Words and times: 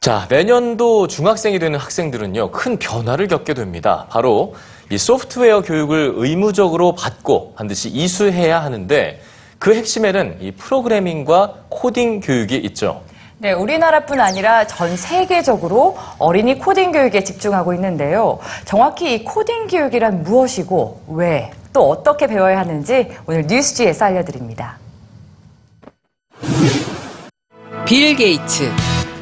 자, 0.00 0.26
내년도 0.30 1.06
중학생이 1.06 1.58
되는 1.58 1.78
학생들은요, 1.78 2.50
큰 2.50 2.78
변화를 2.78 3.26
겪게 3.26 3.54
됩니다. 3.54 4.06
바로 4.10 4.54
이 4.90 4.96
소프트웨어 4.96 5.62
교육을 5.62 6.12
의무적으로 6.16 6.94
받고 6.94 7.54
반드시 7.54 7.88
이수해야 7.88 8.62
하는데 8.62 9.20
그 9.58 9.74
핵심에는 9.74 10.38
이 10.40 10.52
프로그래밍과 10.52 11.64
코딩 11.68 12.20
교육이 12.20 12.56
있죠. 12.56 13.02
네, 13.40 13.52
우리나라뿐 13.52 14.18
아니라 14.18 14.66
전 14.66 14.96
세계적으로 14.96 15.96
어린이 16.18 16.58
코딩 16.58 16.90
교육에 16.90 17.22
집중하고 17.22 17.72
있는데요. 17.74 18.40
정확히 18.64 19.14
이 19.14 19.24
코딩 19.24 19.68
교육이란 19.68 20.24
무엇이고 20.24 21.02
왜, 21.10 21.52
또 21.72 21.88
어떻게 21.88 22.26
배워야 22.26 22.58
하는지 22.58 23.12
오늘 23.26 23.46
뉴스G에서 23.46 24.06
알려드립니다. 24.06 24.78
빌 27.86 28.16
게이츠, 28.16 28.72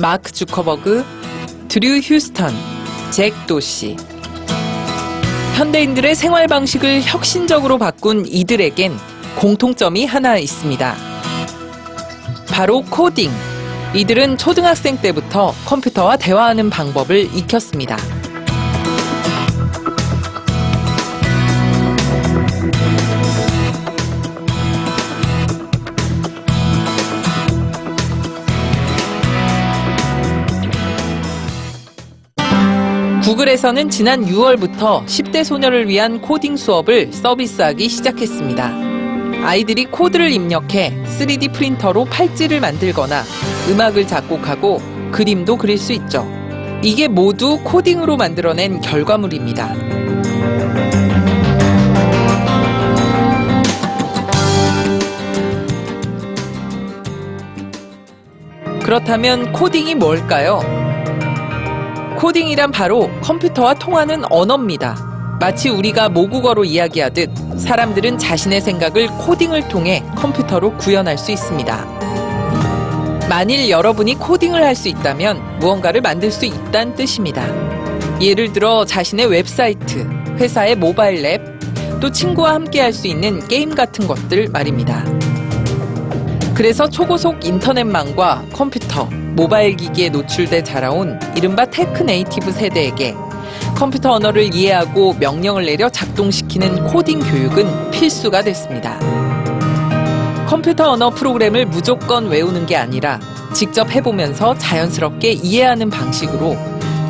마크 0.00 0.32
주커버그, 0.32 1.04
드류 1.68 1.98
휴스턴, 1.98 2.50
잭 3.10 3.34
도시. 3.46 3.94
현대인들의 5.56 6.14
생활 6.14 6.46
방식을 6.46 7.02
혁신적으로 7.02 7.76
바꾼 7.76 8.24
이들에겐 8.26 8.96
공통점이 9.38 10.06
하나 10.06 10.38
있습니다. 10.38 10.94
바로 12.50 12.82
코딩. 12.82 13.30
이들은 13.94 14.36
초등학생 14.36 14.98
때부터 14.98 15.52
컴퓨터와 15.64 16.16
대화하는 16.18 16.68
방법을 16.68 17.34
익혔습니다. 17.34 17.96
구글에서는 33.24 33.90
지난 33.90 34.24
6월부터 34.24 35.04
10대 35.04 35.44
소녀를 35.44 35.88
위한 35.88 36.20
코딩 36.20 36.56
수업을 36.56 37.12
서비스하기 37.12 37.88
시작했습니다. 37.88 38.87
아이들이 39.42 39.86
코드를 39.86 40.30
입력해 40.30 41.04
3D 41.04 41.52
프린터로 41.52 42.04
팔찌를 42.06 42.60
만들거나 42.60 43.22
음악을 43.70 44.06
작곡하고 44.06 44.80
그림도 45.10 45.56
그릴 45.56 45.78
수 45.78 45.92
있죠. 45.92 46.26
이게 46.82 47.08
모두 47.08 47.58
코딩으로 47.64 48.16
만들어낸 48.16 48.80
결과물입니다. 48.80 49.74
그렇다면 58.82 59.52
코딩이 59.52 59.96
뭘까요? 59.96 60.60
코딩이란 62.18 62.70
바로 62.70 63.10
컴퓨터와 63.20 63.74
통하는 63.74 64.22
언어입니다. 64.30 65.17
마치 65.40 65.68
우리가 65.68 66.08
모국어로 66.08 66.64
이야기하듯 66.64 67.30
사람들은 67.58 68.18
자신의 68.18 68.60
생각을 68.60 69.06
코딩을 69.18 69.68
통해 69.68 70.02
컴퓨터로 70.16 70.76
구현할 70.78 71.16
수 71.16 71.30
있습니다. 71.30 71.86
만일 73.28 73.70
여러분이 73.70 74.14
코딩을 74.16 74.64
할 74.64 74.74
수 74.74 74.88
있다면 74.88 75.58
무언가를 75.58 76.00
만들 76.00 76.30
수 76.32 76.44
있다는 76.44 76.94
뜻입니다. 76.94 77.44
예를 78.20 78.52
들어 78.52 78.84
자신의 78.84 79.26
웹사이트, 79.26 80.08
회사의 80.38 80.74
모바일 80.76 81.24
앱, 81.24 81.40
또 82.00 82.10
친구와 82.10 82.54
함께 82.54 82.80
할 82.80 82.92
수 82.92 83.06
있는 83.06 83.46
게임 83.46 83.74
같은 83.74 84.06
것들 84.08 84.48
말입니다. 84.48 85.04
그래서 86.54 86.88
초고속 86.88 87.44
인터넷망과 87.44 88.44
컴퓨터, 88.52 89.04
모바일 89.36 89.76
기기에 89.76 90.08
노출돼 90.08 90.64
자라온 90.64 91.20
이른바 91.36 91.64
tech 91.66 92.02
native 92.02 92.50
세대에게 92.50 93.14
컴퓨터 93.78 94.10
언어를 94.10 94.52
이해하고 94.52 95.14
명령을 95.20 95.64
내려 95.64 95.88
작동시키는 95.88 96.82
코딩 96.88 97.20
교육은 97.20 97.92
필수가 97.92 98.42
됐습니다. 98.42 98.98
컴퓨터 100.48 100.90
언어 100.90 101.10
프로그램을 101.10 101.66
무조건 101.66 102.26
외우는 102.26 102.66
게 102.66 102.74
아니라 102.74 103.20
직접 103.54 103.88
해보면서 103.88 104.58
자연스럽게 104.58 105.30
이해하는 105.30 105.90
방식으로 105.90 106.56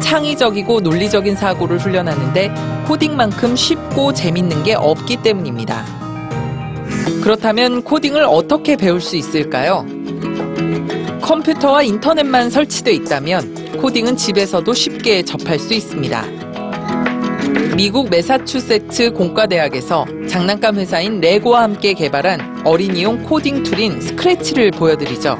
창의적이고 0.00 0.80
논리적인 0.80 1.36
사고를 1.36 1.78
훈련하는데 1.78 2.52
코딩만큼 2.86 3.56
쉽고 3.56 4.12
재밌는 4.12 4.62
게 4.62 4.74
없기 4.74 5.22
때문입니다. 5.22 5.86
그렇다면 7.22 7.82
코딩을 7.82 8.24
어떻게 8.24 8.76
배울 8.76 9.00
수 9.00 9.16
있을까요? 9.16 9.86
컴퓨터와 11.22 11.82
인터넷만 11.82 12.50
설치돼 12.50 12.92
있다면 12.92 13.78
코딩은 13.80 14.18
집에서도 14.18 14.74
쉽게 14.74 15.22
접할 15.22 15.58
수 15.58 15.72
있습니다. 15.72 16.37
미국 17.78 18.10
매사추세츠 18.10 19.12
공과대학에서 19.12 20.04
장난감 20.28 20.78
회사인 20.78 21.20
레고와 21.20 21.62
함께 21.62 21.94
개발한 21.94 22.62
어린이용 22.66 23.22
코딩 23.22 23.62
tool인 23.62 24.00
Scratch를 24.00 24.72
보여드리죠. 24.72 25.38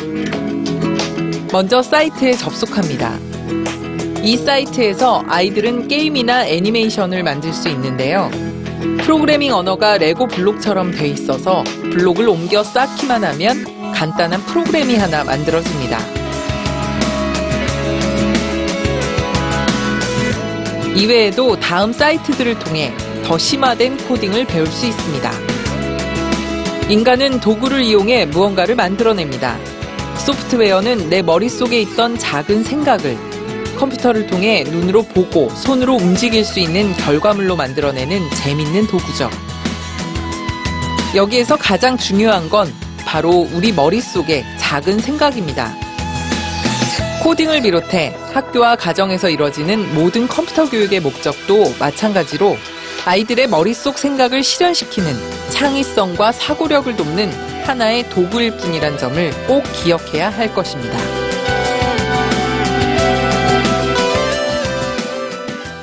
먼저 1.50 1.82
사이트에 1.82 2.34
접속합니다. 2.34 3.18
이 4.22 4.36
사이트에서 4.36 5.24
아이들은 5.26 5.88
게임이나 5.88 6.46
애니메이션을 6.46 7.24
만들 7.24 7.52
수 7.52 7.68
있는데요. 7.70 8.30
프로그래밍 9.00 9.52
언어가 9.52 9.98
레고 9.98 10.28
블록처럼 10.28 10.92
돼 10.92 11.08
있어서 11.08 11.64
블록을 11.64 12.28
옮겨 12.28 12.62
쌓기만 12.62 13.24
하면 13.24 13.92
간단한 13.92 14.42
프로그램이 14.42 14.94
하나 14.94 15.24
만들어집니다. 15.24 16.17
이외에도 20.98 21.54
다음 21.60 21.92
사이트들을 21.92 22.58
통해 22.58 22.92
더 23.24 23.38
심화된 23.38 24.08
코딩을 24.08 24.46
배울 24.46 24.66
수 24.66 24.84
있습니다. 24.84 25.30
인간은 26.88 27.38
도구를 27.38 27.84
이용해 27.84 28.26
무언가를 28.26 28.74
만들어냅니다. 28.74 29.56
소프트웨어는 30.26 31.08
내 31.08 31.22
머릿속에 31.22 31.80
있던 31.82 32.18
작은 32.18 32.64
생각을 32.64 33.16
컴퓨터를 33.78 34.26
통해 34.26 34.64
눈으로 34.64 35.04
보고 35.04 35.48
손으로 35.50 35.94
움직일 35.94 36.44
수 36.44 36.58
있는 36.58 36.92
결과물로 36.94 37.54
만들어내는 37.54 38.30
재밌는 38.30 38.88
도구죠. 38.88 39.30
여기에서 41.14 41.54
가장 41.54 41.96
중요한 41.96 42.48
건 42.50 42.74
바로 43.06 43.48
우리 43.52 43.70
머릿속의 43.70 44.44
작은 44.58 44.98
생각입니다. 44.98 45.87
코딩을 47.28 47.60
비롯해 47.60 48.16
학교와 48.32 48.76
가정에서 48.76 49.28
이뤄지는 49.28 49.94
모든 49.94 50.26
컴퓨터 50.26 50.66
교육의 50.66 51.00
목적도 51.00 51.74
마찬가지로 51.78 52.56
아이들의 53.04 53.48
머릿속 53.48 53.98
생각을 53.98 54.42
실현시키는 54.42 55.12
창의성과 55.50 56.32
사고력을 56.32 56.96
돕는 56.96 57.30
하나의 57.66 58.08
도구일 58.08 58.56
뿐이란 58.56 58.96
점을 58.96 59.30
꼭 59.46 59.62
기억해야 59.74 60.30
할 60.30 60.54
것입니다. 60.54 60.96